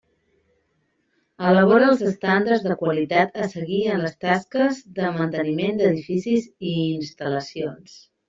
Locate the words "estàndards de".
2.11-2.77